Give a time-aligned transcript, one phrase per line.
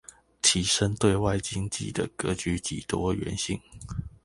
[0.41, 3.61] 提升對外經濟的格局及多元性